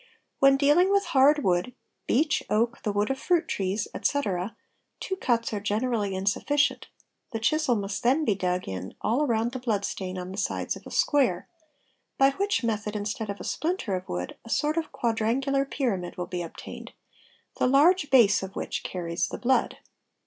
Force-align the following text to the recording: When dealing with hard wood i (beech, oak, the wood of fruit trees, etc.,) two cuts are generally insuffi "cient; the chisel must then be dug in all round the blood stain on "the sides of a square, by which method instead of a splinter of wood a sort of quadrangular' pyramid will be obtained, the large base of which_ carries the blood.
When 0.39 0.57
dealing 0.57 0.89
with 0.91 1.05
hard 1.13 1.43
wood 1.43 1.67
i 1.67 1.73
(beech, 2.07 2.41
oak, 2.49 2.81
the 2.81 2.91
wood 2.91 3.11
of 3.11 3.19
fruit 3.19 3.47
trees, 3.47 3.87
etc.,) 3.93 4.55
two 4.99 5.15
cuts 5.15 5.53
are 5.53 5.59
generally 5.59 6.13
insuffi 6.13 6.55
"cient; 6.57 6.85
the 7.29 7.39
chisel 7.39 7.75
must 7.75 8.01
then 8.01 8.25
be 8.25 8.33
dug 8.33 8.67
in 8.67 8.95
all 9.01 9.27
round 9.27 9.51
the 9.51 9.59
blood 9.59 9.85
stain 9.85 10.17
on 10.17 10.31
"the 10.31 10.39
sides 10.39 10.75
of 10.75 10.87
a 10.87 10.89
square, 10.89 11.47
by 12.17 12.31
which 12.31 12.63
method 12.63 12.95
instead 12.95 13.29
of 13.29 13.39
a 13.39 13.43
splinter 13.43 13.93
of 13.93 14.09
wood 14.09 14.35
a 14.43 14.49
sort 14.49 14.75
of 14.75 14.91
quadrangular' 14.91 15.65
pyramid 15.65 16.17
will 16.17 16.25
be 16.25 16.41
obtained, 16.41 16.93
the 17.59 17.67
large 17.67 18.09
base 18.09 18.41
of 18.41 18.55
which_ 18.55 18.81
carries 18.83 19.27
the 19.27 19.37
blood. 19.37 19.77